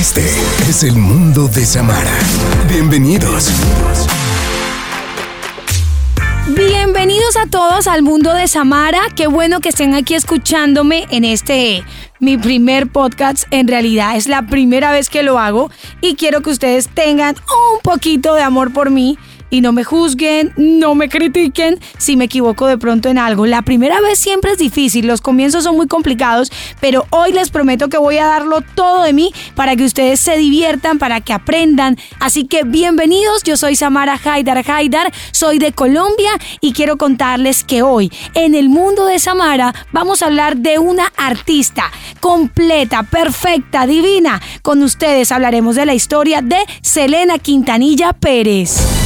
[0.00, 0.24] Este
[0.66, 2.18] es el mundo de Samara.
[2.70, 3.50] Bienvenidos.
[6.56, 9.00] Bienvenidos a todos al mundo de Samara.
[9.14, 11.84] Qué bueno que estén aquí escuchándome en este
[12.18, 13.44] mi primer podcast.
[13.50, 15.70] En realidad es la primera vez que lo hago
[16.00, 19.18] y quiero que ustedes tengan un poquito de amor por mí
[19.50, 23.46] y no me juzguen, no me critiquen si me equivoco de pronto en algo.
[23.46, 27.88] La primera vez siempre es difícil, los comienzos son muy complicados, pero hoy les prometo
[27.88, 31.98] que voy a darlo todo de mí para que ustedes se diviertan, para que aprendan.
[32.20, 36.30] Así que bienvenidos, yo soy Samara Haidar Haidar, soy de Colombia
[36.60, 41.12] y quiero contarles que hoy en el mundo de Samara vamos a hablar de una
[41.16, 44.40] artista completa, perfecta, divina.
[44.62, 48.99] Con ustedes hablaremos de la historia de Selena Quintanilla Pérez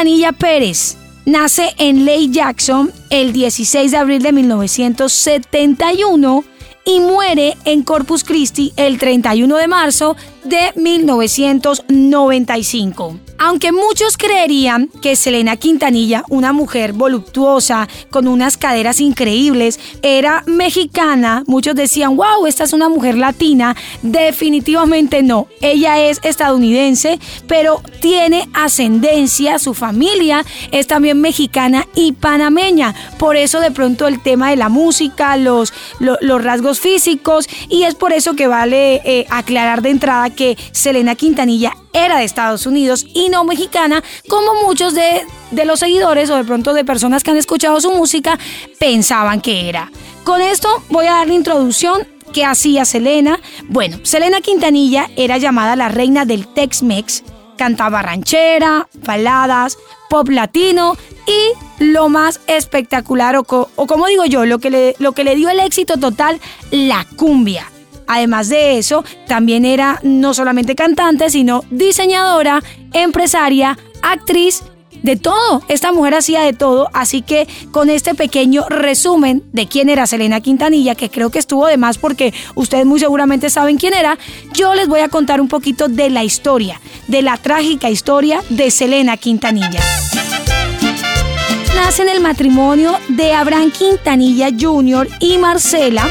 [0.00, 6.42] Quintanilla Pérez nace en Lake Jackson el 16 de abril de 1971
[6.86, 13.29] y muere en Corpus Christi el 31 de marzo de 1995.
[13.42, 21.42] Aunque muchos creerían que Selena Quintanilla, una mujer voluptuosa, con unas caderas increíbles, era mexicana,
[21.46, 23.74] muchos decían, wow, esta es una mujer latina.
[24.02, 25.48] Definitivamente no.
[25.62, 27.18] Ella es estadounidense,
[27.48, 32.94] pero tiene ascendencia, su familia es también mexicana y panameña.
[33.18, 35.72] Por eso de pronto el tema de la música, los,
[36.20, 41.72] rasgos físicos, y es por eso que vale eh, aclarar de entrada que Selena Quintanilla
[41.92, 45.24] era de Estados Unidos y no mexicana, como muchos de,
[45.64, 48.38] los seguidores o de pronto de personas que han escuchado su música
[48.78, 49.90] pensaban que era.
[50.24, 53.40] Con esto voy a dar la introducción que hacía Selena.
[53.68, 57.24] Bueno, Selena Quintanilla era llamada la reina del Tex-Mex,
[57.56, 59.76] cantaba ranchera, baladas,
[60.08, 60.96] pop latino
[61.26, 65.48] y lo más espectacular o, o como digo yo, lo que, lo que le dio
[65.48, 66.40] el éxito total,
[66.70, 67.66] la cumbia.
[68.12, 72.60] Además de eso, también era no solamente cantante, sino diseñadora,
[72.92, 74.64] empresaria, actriz,
[75.04, 75.62] de todo.
[75.68, 80.40] Esta mujer hacía de todo, así que con este pequeño resumen de quién era Selena
[80.40, 84.18] Quintanilla, que creo que estuvo de más porque ustedes muy seguramente saben quién era,
[84.54, 88.72] yo les voy a contar un poquito de la historia, de la trágica historia de
[88.72, 89.80] Selena Quintanilla.
[91.76, 95.08] Nace en el matrimonio de Abraham Quintanilla Jr.
[95.20, 96.10] y Marcela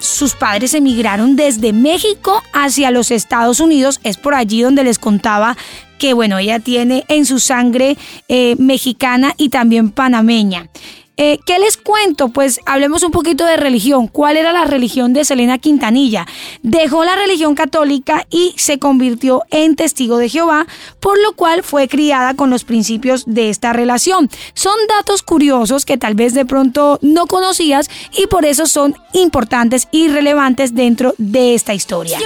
[0.00, 4.00] sus padres emigraron desde México hacia los Estados Unidos.
[4.02, 5.56] Es por allí donde les contaba
[5.98, 7.96] que, bueno, ella tiene en su sangre
[8.28, 10.68] eh, mexicana y también panameña.
[11.16, 12.28] Eh, ¿Qué les cuento?
[12.30, 14.08] Pues hablemos un poquito de religión.
[14.08, 16.26] ¿Cuál era la religión de Selena Quintanilla?
[16.62, 20.66] Dejó la religión católica y se convirtió en testigo de Jehová,
[20.98, 24.28] por lo cual fue criada con los principios de esta relación.
[24.54, 27.88] Son datos curiosos que tal vez de pronto no conocías
[28.18, 32.18] y por eso son importantes y relevantes dentro de esta historia.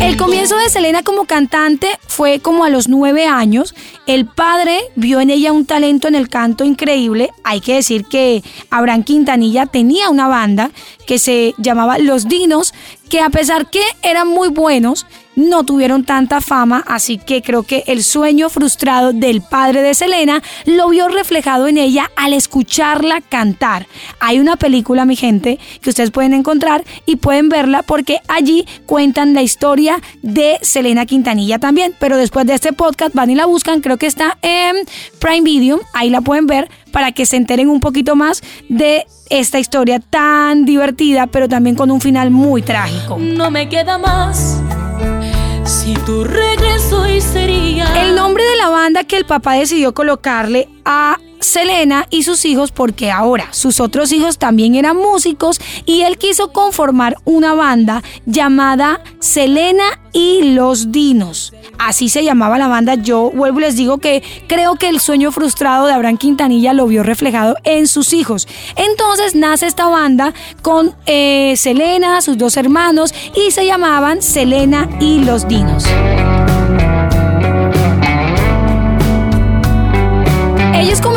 [0.00, 3.74] El comienzo de Selena como cantante fue como a los nueve años.
[4.06, 7.30] El padre vio en ella un talento en el canto increíble.
[7.44, 10.70] Hay que decir que Abraham Quintanilla tenía una banda
[11.06, 12.72] que se llamaba Los Dinos,
[13.10, 15.06] que a pesar que eran muy buenos,
[15.48, 20.42] no tuvieron tanta fama, así que creo que el sueño frustrado del padre de Selena
[20.66, 23.86] lo vio reflejado en ella al escucharla cantar.
[24.20, 29.34] Hay una película, mi gente, que ustedes pueden encontrar y pueden verla porque allí cuentan
[29.34, 33.80] la historia de Selena Quintanilla también, pero después de este podcast van y la buscan,
[33.80, 34.76] creo que está en
[35.18, 39.58] Prime Video, ahí la pueden ver para que se enteren un poquito más de esta
[39.58, 43.16] historia tan divertida, pero también con un final muy trágico.
[43.18, 44.60] No me queda más
[45.70, 48.02] si tu regreso y sería.
[48.02, 52.70] El nombre de la banda que el papá decidió colocarle a Selena y sus hijos
[52.72, 59.02] porque ahora sus otros hijos también eran músicos y él quiso conformar una banda llamada
[59.18, 61.52] Selena y los Dinos.
[61.78, 62.94] Así se llamaba la banda.
[62.94, 66.86] Yo vuelvo y les digo que creo que el sueño frustrado de Abraham Quintanilla lo
[66.86, 68.46] vio reflejado en sus hijos.
[68.76, 75.20] Entonces nace esta banda con eh, Selena, sus dos hermanos y se llamaban Selena y
[75.24, 75.84] los Dinos.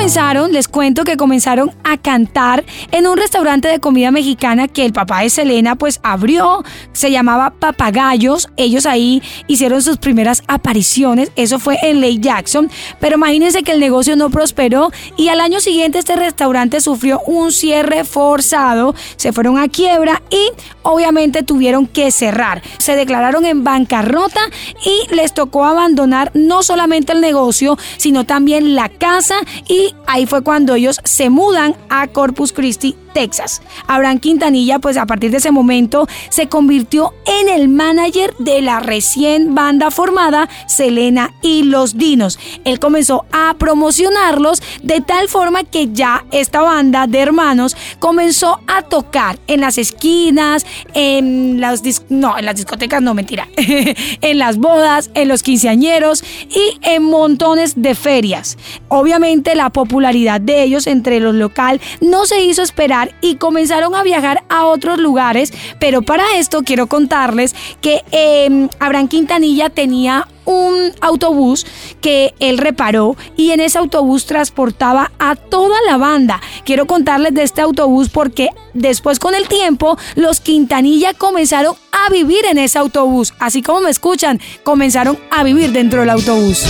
[0.04, 4.92] Comenzaron les cuento que comenzaron a cantar en un restaurante de comida mexicana que el
[4.92, 6.62] papá de Selena pues abrió,
[6.92, 8.50] se llamaba Papagayos.
[8.58, 12.70] Ellos ahí hicieron sus primeras apariciones, eso fue en Lake Jackson,
[13.00, 17.54] pero imagínense que el negocio no prosperó y al año siguiente este restaurante sufrió un
[17.54, 20.52] cierre forzado, se fueron a quiebra y
[20.82, 22.62] obviamente tuvieron que cerrar.
[22.78, 24.42] Se declararon en bancarrota
[24.86, 29.36] y les tocó abandonar no solamente el negocio, sino también la casa
[29.70, 33.62] y ahí fue cuando ellos se mudan a Corpus Christi, Texas.
[33.88, 38.80] Abraham Quintanilla, pues a partir de ese momento se convirtió en el manager de la
[38.80, 42.40] recién banda formada Selena y los Dinos.
[42.66, 48.82] Él comenzó a promocionarlos de tal forma que ya esta banda de hermanos comenzó a
[48.82, 53.48] tocar en las esquinas, en las no, en las discotecas no mentira,
[54.22, 58.58] en las bodas, en los quinceañeros y en montones de ferias.
[58.90, 64.04] Obviamente la popularidad de ellos entre los local no se hizo esperar y comenzaron a
[64.04, 70.92] viajar a otros lugares, pero para esto quiero contarles que eh, Abraham Quintanilla tenía un
[71.02, 71.66] autobús
[72.02, 76.42] que él reparó y en ese autobús transportaba a toda la banda.
[76.66, 82.46] Quiero contarles de este autobús porque después con el tiempo los Quintanilla comenzaron a vivir
[82.50, 83.34] en ese autobús.
[83.40, 86.64] Así como me escuchan, comenzaron a vivir dentro del autobús.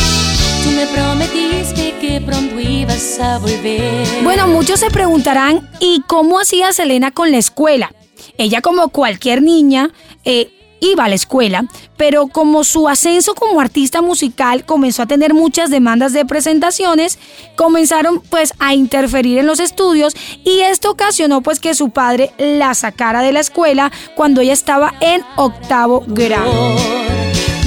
[0.63, 4.07] Tú me prometiste que pronto ibas a volver.
[4.23, 7.93] Bueno, muchos se preguntarán, ¿y cómo hacía Selena con la escuela?
[8.37, 9.91] Ella como cualquier niña...
[10.25, 10.49] Eh,
[10.83, 11.65] iba a la escuela,
[11.97, 17.19] pero como su ascenso como artista musical comenzó a tener muchas demandas de presentaciones,
[17.55, 20.13] comenzaron pues a interferir en los estudios
[20.43, 24.93] y esto ocasionó pues que su padre la sacara de la escuela cuando ella estaba
[24.99, 27.02] en octavo grado.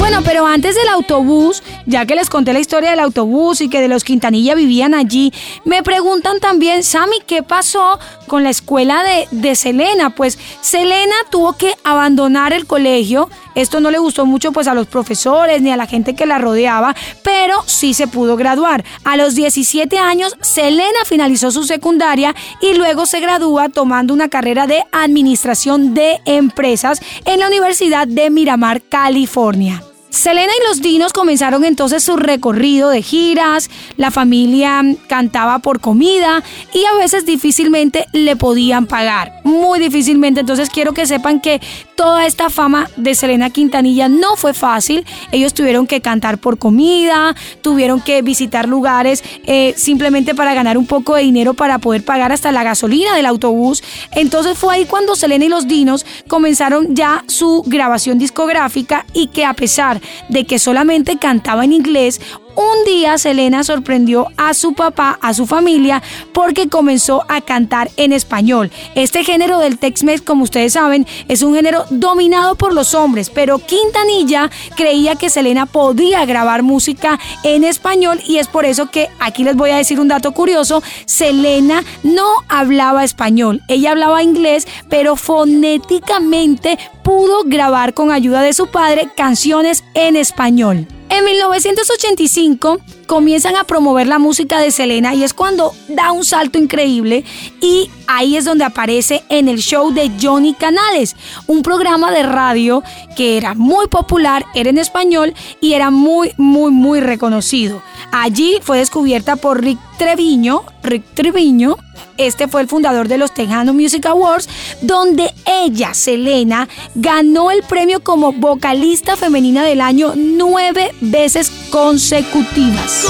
[0.08, 3.80] Bueno, pero antes del autobús, ya que les conté la historia del autobús y que
[3.80, 5.32] de los Quintanilla vivían allí,
[5.64, 7.98] me preguntan también, Sammy, ¿qué pasó
[8.28, 10.10] con la escuela de, de Selena?
[10.10, 13.28] Pues Selena tuvo que abandonar el colegio.
[13.56, 16.38] Esto no le gustó mucho pues a los profesores ni a la gente que la
[16.38, 16.94] rodeaba,
[17.24, 18.84] pero sí se pudo graduar.
[19.02, 24.68] A los 17 años, Selena finalizó su secundaria y luego se gradúa tomando una carrera
[24.68, 29.82] de administración de empresas en la Universidad de Miramar, California.
[30.16, 33.68] Selena y los Dinos comenzaron entonces su recorrido de giras,
[33.98, 36.42] la familia cantaba por comida
[36.72, 40.40] y a veces difícilmente le podían pagar, muy difícilmente.
[40.40, 41.60] Entonces quiero que sepan que
[41.96, 45.04] toda esta fama de Selena Quintanilla no fue fácil.
[45.32, 50.86] Ellos tuvieron que cantar por comida, tuvieron que visitar lugares eh, simplemente para ganar un
[50.86, 53.82] poco de dinero para poder pagar hasta la gasolina del autobús.
[54.12, 59.44] Entonces fue ahí cuando Selena y los Dinos comenzaron ya su grabación discográfica y que
[59.44, 62.20] a pesar de que solamente cantaba en inglés,
[62.56, 68.12] un día Selena sorprendió a su papá, a su familia, porque comenzó a cantar en
[68.12, 68.70] español.
[68.94, 73.58] Este género del Tex-Mex, como ustedes saben, es un género dominado por los hombres, pero
[73.58, 79.44] Quintanilla creía que Selena podía grabar música en español y es por eso que aquí
[79.44, 85.16] les voy a decir un dato curioso, Selena no hablaba español, ella hablaba inglés, pero
[85.16, 90.88] fonéticamente pudo grabar con ayuda de su padre canciones en español.
[91.08, 96.58] En 1985 comienzan a promover la música de Selena y es cuando da un salto
[96.58, 97.24] increíble
[97.60, 101.14] y ahí es donde aparece en el show de Johnny Canales,
[101.46, 102.82] un programa de radio
[103.16, 107.80] que era muy popular, era en español y era muy, muy, muy reconocido.
[108.10, 111.76] Allí fue descubierta por Rick Treviño, Rick Treviño,
[112.16, 114.48] este fue el fundador de los Tejano Music Awards,
[114.80, 123.04] donde ella, Selena, ganó el premio como vocalista femenina del año nueve veces consecutivas.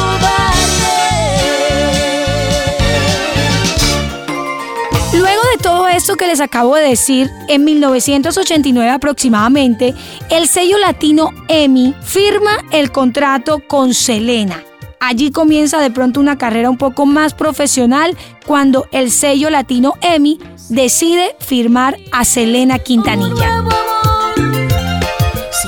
[5.13, 9.95] Luego de todo esto que les acabo de decir, en 1989 aproximadamente,
[10.31, 14.63] el sello latino EMI firma el contrato con Selena.
[15.09, 20.41] Allí comienza de pronto una carrera un poco más profesional cuando el sello latino EMI
[20.69, 23.63] decide firmar a Selena Quintanilla.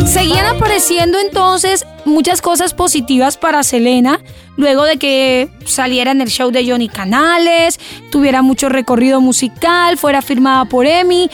[0.08, 4.18] Seguían apareciendo entonces muchas cosas positivas para Selena,
[4.56, 7.78] luego de que saliera en el show de Johnny Canales,
[8.10, 11.30] tuviera mucho recorrido musical, fuera firmada por EMI.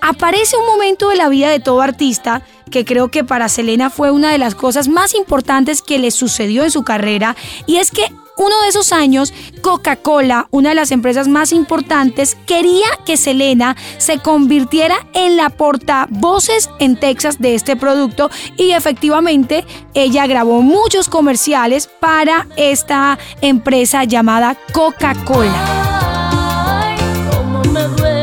[0.00, 4.10] Aparece un momento de la vida de todo artista que creo que para Selena fue
[4.10, 8.04] una de las cosas más importantes que le sucedió en su carrera y es que
[8.36, 14.18] uno de esos años, Coca-Cola, una de las empresas más importantes, quería que Selena se
[14.18, 21.88] convirtiera en la portavoces en Texas de este producto y efectivamente ella grabó muchos comerciales
[22.00, 25.93] para esta empresa llamada Coca-Cola.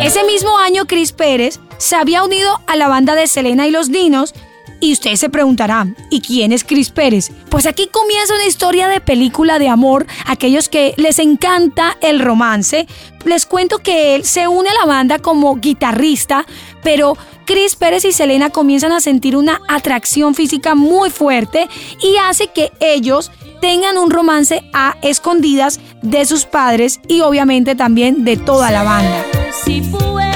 [0.01, 3.91] Ese mismo año, Chris Pérez se había unido a la banda de Selena y los
[3.91, 4.33] Dinos
[4.79, 7.31] y usted se preguntará, ¿y quién es Chris Pérez?
[7.49, 10.07] Pues aquí comienza una historia de película de amor.
[10.25, 12.87] Aquellos que les encanta el romance,
[13.25, 16.47] les cuento que él se une a la banda como guitarrista,
[16.81, 17.15] pero
[17.45, 21.69] Chris Pérez y Selena comienzan a sentir una atracción física muy fuerte
[22.01, 23.31] y hace que ellos
[23.61, 29.40] tengan un romance a escondidas de sus padres y obviamente también de toda la banda.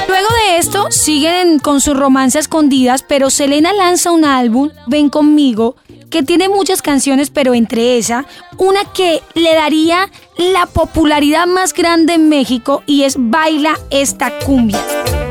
[0.07, 5.09] Luego de esto, siguen con su romance a escondidas, pero Selena lanza un álbum, Ven
[5.09, 5.75] conmigo,
[6.09, 8.25] que tiene muchas canciones, pero entre esa,
[8.57, 14.81] una que le daría la popularidad más grande en México y es Baila esta cumbia.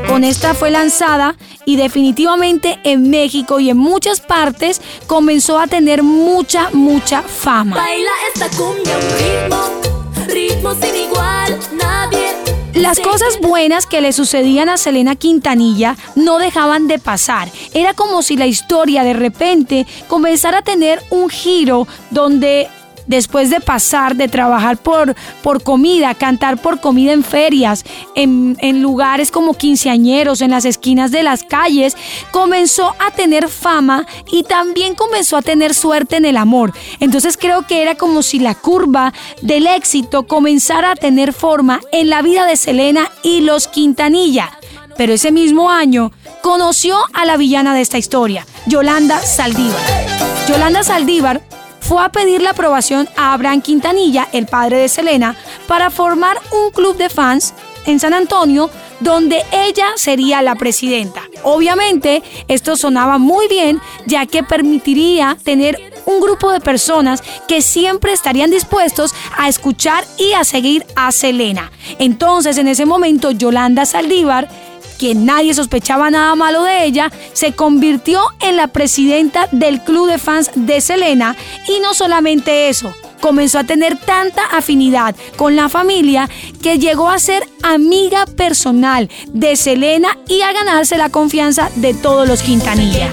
[0.07, 6.03] Con esta fue lanzada y definitivamente en México y en muchas partes comenzó a tener
[6.03, 7.75] mucha, mucha fama.
[7.75, 9.57] Baila esta cumbia, ritmo,
[12.85, 17.49] las cosas buenas que le sucedían a Selena Quintanilla no dejaban de pasar.
[17.73, 22.67] Era como si la historia de repente comenzara a tener un giro donde
[23.07, 27.83] después de pasar, de trabajar por, por comida, cantar por comida en ferias,
[28.15, 31.95] en, en lugares como quinceañeros, en las esquinas de las calles,
[32.31, 36.73] comenzó a tener fama y también comenzó a tener suerte en el amor.
[36.99, 42.09] Entonces creo que era como si la curva del éxito comenzara a tener forma en
[42.09, 44.51] la vida de Selena y los Quintanilla.
[44.97, 49.81] Pero ese mismo año conoció a la villana de esta historia, Yolanda Saldívar.
[50.47, 51.41] Yolanda Saldívar
[51.87, 55.35] fue a pedir la aprobación a Abraham Quintanilla, el padre de Selena,
[55.67, 57.53] para formar un club de fans
[57.85, 61.21] en San Antonio donde ella sería la presidenta.
[61.43, 68.13] Obviamente esto sonaba muy bien ya que permitiría tener un grupo de personas que siempre
[68.13, 71.71] estarían dispuestos a escuchar y a seguir a Selena.
[71.99, 74.47] Entonces en ese momento Yolanda Saldívar
[74.97, 80.17] que nadie sospechaba nada malo de ella, se convirtió en la presidenta del club de
[80.17, 81.35] fans de Selena
[81.67, 86.29] y no solamente eso, comenzó a tener tanta afinidad con la familia
[86.61, 92.27] que llegó a ser amiga personal de Selena y a ganarse la confianza de todos
[92.27, 93.11] los Quintanilla.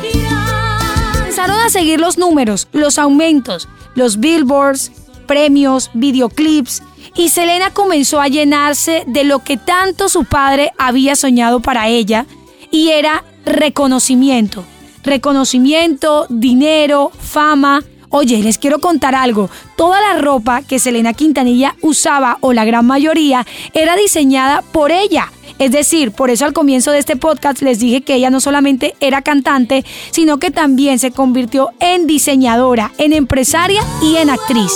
[1.19, 4.93] Empezaron a seguir los números, los aumentos, los billboards,
[5.27, 6.83] premios, videoclips,
[7.14, 12.26] y Selena comenzó a llenarse de lo que tanto su padre había soñado para ella
[12.71, 14.64] y era reconocimiento.
[15.02, 17.83] Reconocimiento, dinero, fama.
[18.09, 19.50] Oye, les quiero contar algo.
[19.76, 25.33] Toda la ropa que Selena Quintanilla usaba, o la gran mayoría, era diseñada por ella.
[25.59, 28.95] Es decir, por eso al comienzo de este podcast les dije que ella no solamente
[29.00, 34.73] era cantante, sino que también se convirtió en diseñadora, en empresaria y en actriz.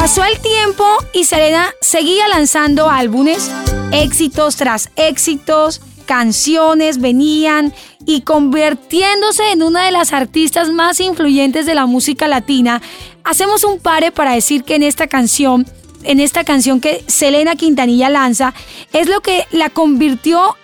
[0.00, 3.50] Pasó el tiempo y Selena seguía lanzando álbumes,
[3.90, 7.74] éxitos tras éxitos, canciones venían
[8.06, 12.80] y convirtiéndose en una de las artistas más influyentes de la música latina.
[13.24, 15.66] Hacemos un pare para decir que en esta canción,
[16.04, 18.54] en esta canción que Selena Quintanilla lanza,
[18.92, 20.56] es lo que la convirtió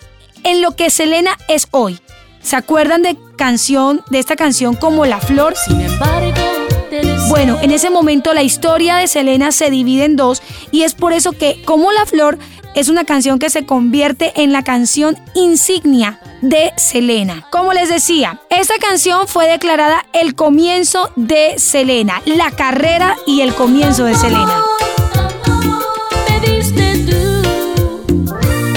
[0.44, 1.98] en lo que Selena es hoy.
[2.40, 5.56] ¿Se acuerdan de canción de esta canción como La Flor?
[5.56, 6.43] Sin embargo,
[7.28, 11.12] bueno, en ese momento la historia de Selena se divide en dos y es por
[11.12, 12.38] eso que Como la Flor
[12.74, 17.46] es una canción que se convierte en la canción insignia de Selena.
[17.50, 23.54] Como les decía, esta canción fue declarada el comienzo de Selena, la carrera y el
[23.54, 24.62] comienzo de Selena.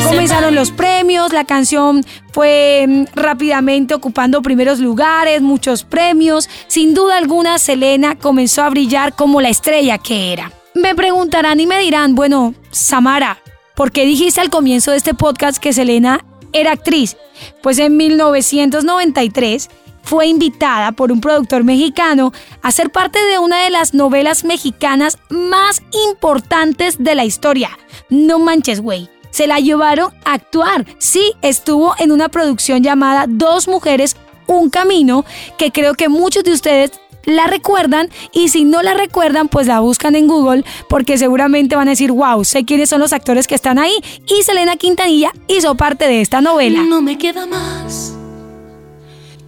[0.08, 6.50] Comenzaron los premios, la canción fue mm, rápidamente ocupando primeros lugares, muchos premios.
[6.68, 10.54] Sin duda alguna, Selena comenzó a brillar como la estrella que era.
[10.74, 13.38] Me preguntarán y me dirán, bueno, Samara,
[13.76, 16.24] ¿por qué dijiste al comienzo de este podcast que Selena
[16.54, 17.18] era actriz?
[17.62, 19.70] Pues en 1993
[20.04, 25.18] fue invitada por un productor mexicano a ser parte de una de las novelas mexicanas
[25.30, 27.78] más importantes de la historia.
[28.10, 30.86] No manches, güey se la llevaron a actuar.
[30.98, 34.16] Sí, estuvo en una producción llamada Dos Mujeres,
[34.48, 35.26] Un Camino,
[35.58, 36.92] que creo que muchos de ustedes
[37.28, 41.90] la recuerdan y si no la recuerdan, pues la buscan en Google porque seguramente van
[41.90, 43.94] a decir, wow, sé quiénes son los actores que están ahí
[44.28, 46.82] y Selena Quintanilla hizo parte de esta novela.
[46.84, 48.14] No me queda más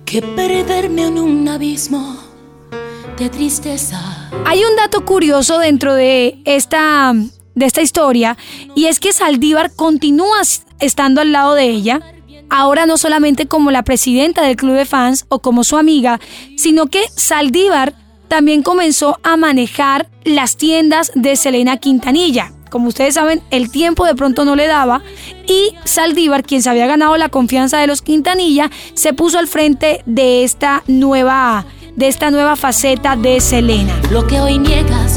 [0.05, 2.17] que perderme en un abismo
[3.17, 4.29] de tristeza.
[4.45, 7.13] Hay un dato curioso dentro de esta,
[7.59, 8.37] de esta historia
[8.73, 10.41] y es que Saldívar continúa
[10.79, 12.01] estando al lado de ella,
[12.49, 16.19] ahora no solamente como la presidenta del club de fans o como su amiga,
[16.57, 17.93] sino que Saldívar
[18.27, 22.53] también comenzó a manejar las tiendas de Selena Quintanilla.
[22.69, 25.01] Como ustedes saben, el tiempo de pronto no le daba
[25.47, 30.01] y Saldívar, quien se había ganado la confianza de los Quintanilla, se puso al frente
[30.05, 33.99] de esta nueva de esta nueva faceta de Selena.
[34.09, 34.57] Lo que hoy.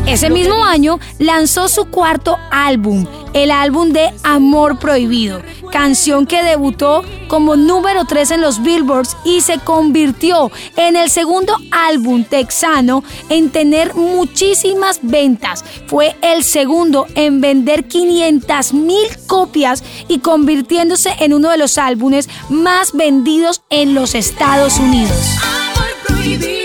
[0.06, 7.04] Ese mismo año lanzó su cuarto álbum, el álbum de Amor Prohibido, canción que debutó
[7.28, 13.50] como número 3 en los Billboards y se convirtió en el segundo álbum texano en
[13.50, 15.64] tener muchísimas ventas.
[15.86, 22.28] Fue el segundo en vender 500 mil copias y convirtiéndose en uno de los álbumes
[22.50, 25.16] más vendidos en los Estados Unidos.
[25.42, 26.61] Amor Prohibido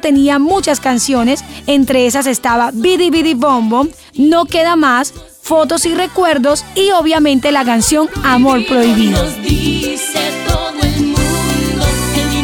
[0.00, 5.12] tenía muchas canciones, entre esas estaba Bidi Bidi Bom Bom, No Queda Más,
[5.42, 9.24] Fotos y Recuerdos y obviamente la canción Amor Prohibido.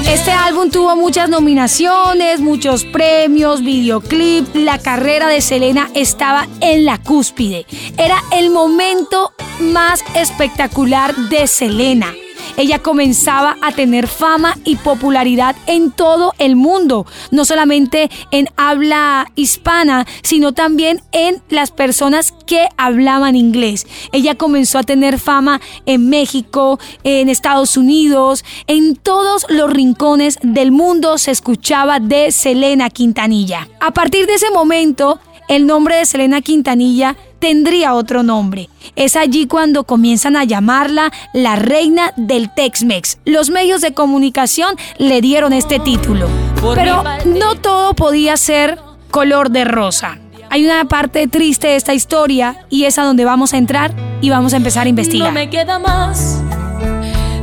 [0.08, 4.54] Este álbum tuvo muchas nominaciones, muchos premios, videoclip.
[4.54, 7.66] La carrera de Selena estaba en la cúspide.
[7.96, 12.14] Era el momento más espectacular de Selena
[12.58, 19.30] ella comenzaba a tener fama y popularidad en todo el mundo, no solamente en habla
[19.36, 23.86] hispana, sino también en las personas que hablaban inglés.
[24.12, 30.72] Ella comenzó a tener fama en México, en Estados Unidos, en todos los rincones del
[30.72, 33.68] mundo se escuchaba de Selena Quintanilla.
[33.80, 38.68] A partir de ese momento, el nombre de Selena Quintanilla tendría otro nombre.
[38.96, 43.18] Es allí cuando comienzan a llamarla la reina del Tex-Mex.
[43.24, 46.28] Los medios de comunicación le dieron este título.
[46.74, 48.78] Pero no todo podía ser
[49.10, 50.18] color de rosa.
[50.50, 54.30] Hay una parte triste de esta historia y es a donde vamos a entrar y
[54.30, 55.28] vamos a empezar a investigar.
[55.28, 56.42] No me queda más.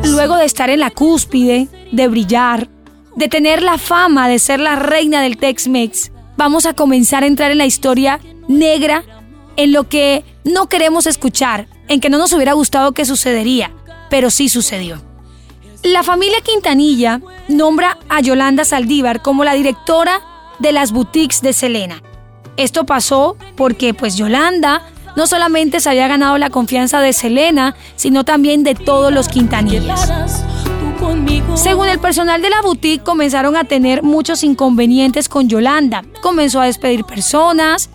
[0.03, 2.67] Luego de estar en la cúspide, de brillar,
[3.15, 7.51] de tener la fama de ser la reina del Tex-Mex, vamos a comenzar a entrar
[7.51, 9.03] en la historia negra
[9.55, 13.71] en lo que no queremos escuchar, en que no nos hubiera gustado que sucedería,
[14.09, 15.01] pero sí sucedió.
[15.83, 20.21] La familia Quintanilla nombra a Yolanda Saldívar como la directora
[20.59, 22.01] de las boutiques de Selena.
[22.57, 24.81] Esto pasó porque pues Yolanda
[25.15, 30.11] no solamente se había ganado la confianza de Selena, sino también de todos los Quintanillas.
[31.55, 36.03] Según el personal de la boutique, comenzaron a tener muchos inconvenientes con Yolanda.
[36.21, 37.89] Comenzó a despedir personas,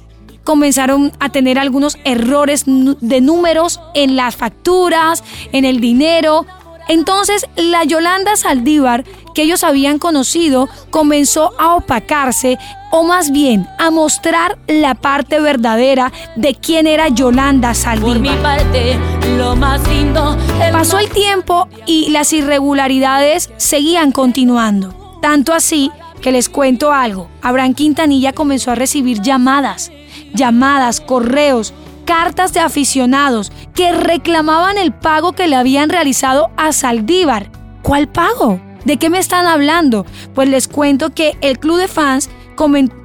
[0.44, 5.22] comenzaron a tener algunos errores de números en las facturas,
[5.52, 6.46] en el dinero.
[6.88, 12.58] Entonces la Yolanda Saldívar que ellos habían conocido comenzó a opacarse
[12.90, 18.14] o más bien a mostrar la parte verdadera de quién era Yolanda Saldívar.
[18.14, 18.98] Por mi parte,
[19.36, 20.36] lo más lindo.
[20.72, 25.18] Pasó el tiempo y las irregularidades seguían continuando.
[25.22, 27.28] Tanto así que les cuento algo.
[27.42, 29.90] Abraham Quintanilla comenzó a recibir llamadas
[30.34, 31.72] llamadas, correos,
[32.04, 37.50] cartas de aficionados que reclamaban el pago que le habían realizado a Saldívar.
[37.82, 38.60] ¿Cuál pago?
[38.84, 40.06] ¿De qué me están hablando?
[40.34, 42.30] Pues les cuento que el club de fans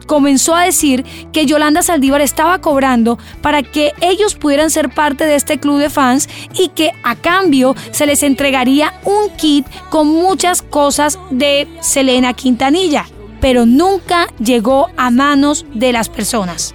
[0.05, 5.35] comenzó a decir que Yolanda Saldívar estaba cobrando para que ellos pudieran ser parte de
[5.35, 10.61] este club de fans y que a cambio se les entregaría un kit con muchas
[10.61, 13.05] cosas de Selena Quintanilla,
[13.39, 16.74] pero nunca llegó a manos de las personas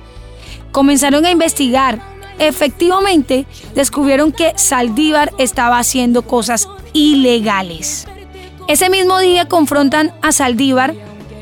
[0.72, 2.00] comenzaron a investigar.
[2.38, 8.06] Efectivamente, descubrieron que Saldívar estaba haciendo cosas ilegales.
[8.66, 10.94] Ese mismo día confrontan a Saldívar,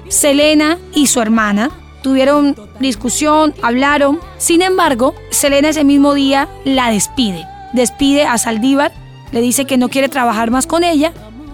[0.08, 1.70] Selena y su hermana.
[2.02, 4.18] Tuvieron discusión, hablaron.
[4.38, 7.46] Sin embargo, Selena ese mismo día la despide.
[7.72, 8.92] Despide a Saldívar,
[9.30, 11.12] le dice que no quiere trabajar más con ella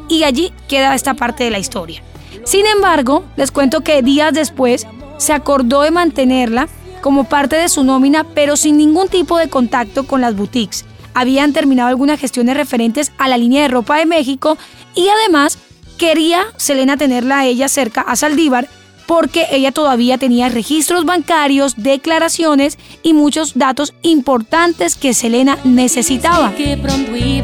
[0.09, 2.03] y allí queda esta parte de la historia.
[2.45, 6.69] Sin embargo, les cuento que días después se acordó de mantenerla
[7.05, 10.87] como parte de su nómina, pero sin ningún tipo de contacto con las boutiques.
[11.13, 14.57] Habían terminado algunas gestiones referentes a la línea de ropa de México
[14.95, 15.59] y además
[15.99, 18.71] quería Selena tenerla a ella cerca a Saldívar
[19.05, 26.55] porque ella todavía tenía registros bancarios, declaraciones y muchos datos importantes que Selena necesitaba.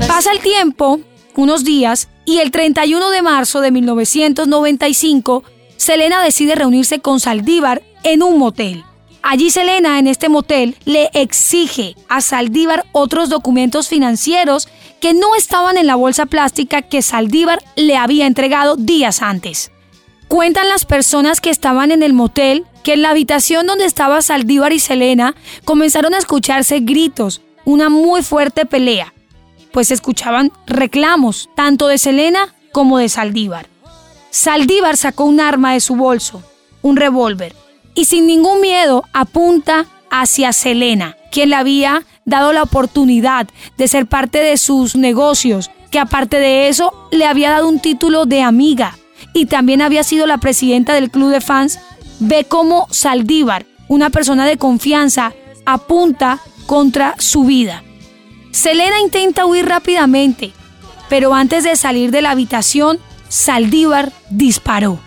[0.08, 1.00] Pasa el tiempo,
[1.36, 5.44] unos días, y el 31 de marzo de 1995,
[5.76, 8.84] Selena decide reunirse con Saldívar en un motel.
[9.22, 14.68] Allí Selena, en este motel, le exige a Saldívar otros documentos financieros
[15.00, 19.72] que no estaban en la bolsa plástica que Saldívar le había entregado días antes.
[20.28, 24.72] Cuentan las personas que estaban en el motel que en la habitación donde estaba Saldívar
[24.72, 29.12] y Selena comenzaron a escucharse gritos, una muy fuerte pelea,
[29.72, 33.66] pues se escuchaban reclamos tanto de Selena como de Saldívar.
[34.30, 36.42] Saldívar sacó un arma de su bolso,
[36.82, 37.54] un revólver,
[37.94, 44.06] y sin ningún miedo apunta hacia Selena, quien le había dado la oportunidad de ser
[44.06, 48.96] parte de sus negocios, que aparte de eso le había dado un título de amiga
[49.34, 51.78] y también había sido la presidenta del club de fans,
[52.18, 55.32] ve cómo Saldívar, una persona de confianza,
[55.66, 57.82] apunta contra su vida.
[58.52, 60.52] Selena intenta huir rápidamente,
[61.08, 62.98] pero antes de salir de la habitación,
[63.28, 64.98] Saldívar disparó.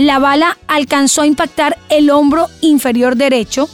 [0.00, 3.68] La bala alcanzó a impactar el hombro inferior derecho,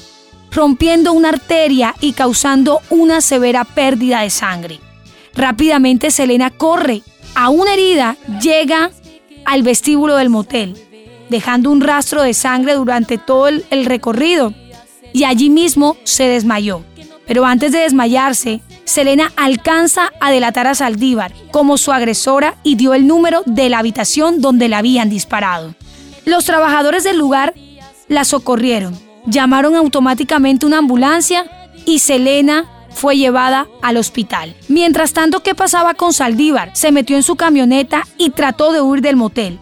[0.51, 4.81] rompiendo una arteria y causando una severa pérdida de sangre.
[5.37, 7.03] Rápidamente Selena corre
[7.37, 8.91] a una herida, llega
[9.45, 10.77] al vestíbulo del motel,
[11.31, 14.53] dejando un rastro de sangre durante todo el, recorrido
[15.13, 16.83] y allí mismo se desmayó.
[17.29, 22.95] Pero antes de desmayarse, Selena alcanza a delatar a Saldívar como su agresora y dio
[22.95, 25.77] el número de la habitación donde la habían disparado.
[26.27, 27.55] Los trabajadores del lugar
[28.09, 31.47] la socorrieron, llamaron automáticamente una ambulancia
[31.87, 34.57] y Selena fue llevada al hospital.
[34.67, 36.73] Mientras tanto, ¿qué pasaba con Saldívar?
[36.75, 39.61] Se metió en su camioneta y trató de huir del motel.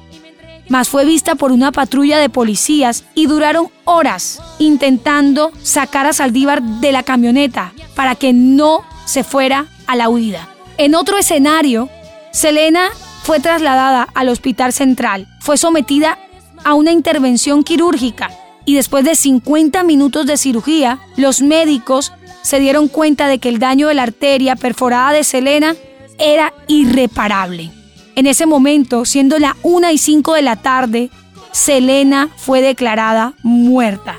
[0.70, 6.62] Mas fue vista por una patrulla de policías y duraron horas intentando sacar a Saldívar
[6.62, 10.48] de la camioneta para que no se fuera a la huida.
[10.78, 11.90] En otro escenario,
[12.32, 12.88] Selena
[13.22, 16.18] fue trasladada al hospital central, fue sometida
[16.64, 18.30] a una intervención quirúrgica
[18.64, 23.58] y después de 50 minutos de cirugía, los médicos se dieron cuenta de que el
[23.58, 25.76] daño de la arteria perforada de Selena
[26.18, 27.70] era irreparable.
[28.16, 31.10] En ese momento, siendo la 1 y 5 de la tarde,
[31.52, 34.18] Selena fue declarada muerta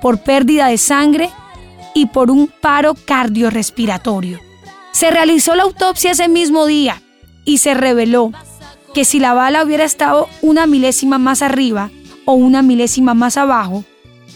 [0.00, 1.30] por pérdida de sangre
[1.94, 4.40] y por un paro cardiorrespiratorio.
[4.92, 7.02] Se realizó la autopsia ese mismo día
[7.44, 8.32] y se reveló
[8.96, 11.90] que si la bala hubiera estado una milésima más arriba
[12.24, 13.84] o una milésima más abajo,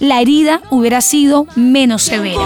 [0.00, 2.42] la herida hubiera sido menos severa.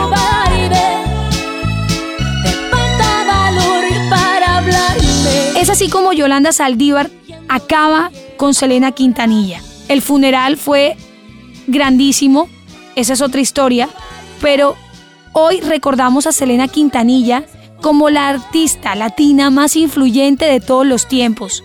[5.57, 7.11] Es así como Yolanda Saldívar
[7.49, 9.61] acaba con Selena Quintanilla.
[9.89, 10.97] El funeral fue
[11.67, 12.49] grandísimo,
[12.95, 13.89] esa es otra historia,
[14.41, 14.77] pero
[15.33, 17.43] hoy recordamos a Selena Quintanilla
[17.83, 21.65] como la artista latina más influyente de todos los tiempos.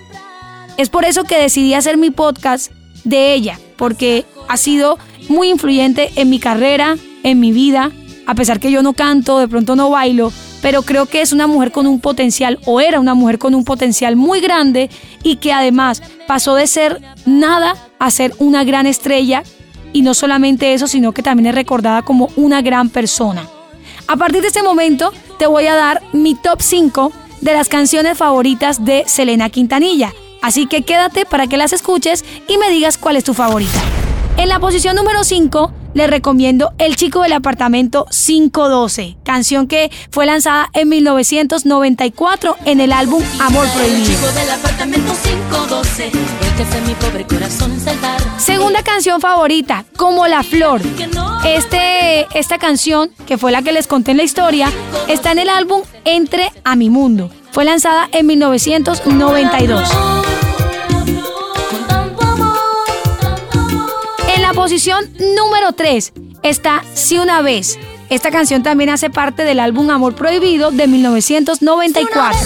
[0.79, 2.71] Es por eso que decidí hacer mi podcast
[3.03, 7.91] de ella, porque ha sido muy influyente en mi carrera, en mi vida,
[8.25, 11.47] a pesar que yo no canto, de pronto no bailo, pero creo que es una
[11.47, 14.89] mujer con un potencial, o era una mujer con un potencial muy grande
[15.21, 19.43] y que además pasó de ser nada a ser una gran estrella,
[19.91, 23.45] y no solamente eso, sino que también es recordada como una gran persona.
[24.07, 27.11] A partir de este momento te voy a dar mi top 5
[27.41, 30.13] de las canciones favoritas de Selena Quintanilla.
[30.41, 33.79] Así que quédate para que las escuches y me digas cuál es tu favorita.
[34.37, 40.25] En la posición número 5 le recomiendo El chico del apartamento 512, canción que fue
[40.25, 44.17] lanzada en 1994 en el álbum Amor Prohibido.
[48.37, 50.81] Segunda canción favorita, Como la Flor.
[51.45, 54.71] Este, esta canción, que fue la que les conté en la historia,
[55.07, 57.29] está en el álbum Entre a mi mundo.
[57.51, 60.18] Fue lanzada en 1992.
[64.59, 66.11] Posición número 3
[66.43, 67.79] está Si una vez.
[68.09, 72.41] Esta canción también hace parte del álbum Amor Prohibido de 1994.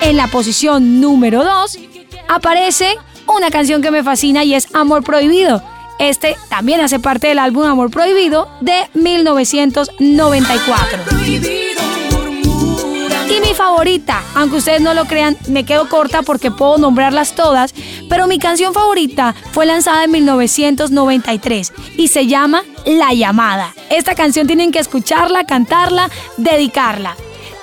[0.00, 1.78] En la posición número 2
[2.26, 5.62] aparece una canción que me fascina y es Amor Prohibido.
[5.98, 11.16] Este también hace parte del álbum Amor Prohibido de 1994
[13.46, 17.74] mi favorita, aunque ustedes no lo crean, me quedo corta porque puedo nombrarlas todas,
[18.08, 23.74] pero mi canción favorita fue lanzada en 1993 y se llama La llamada.
[23.90, 27.16] Esta canción tienen que escucharla, cantarla, dedicarla.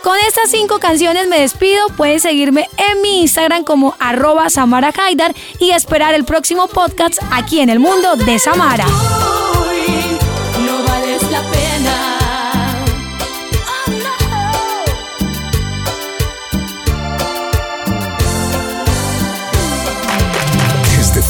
[0.04, 1.88] Con estas cinco canciones me despido.
[1.96, 7.62] Pueden seguirme en mi Instagram como arroba Samara Haidar y esperar el próximo podcast aquí
[7.62, 8.86] en el mundo de Samara.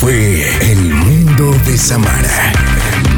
[0.03, 3.12] Fue El Mundo de Samara.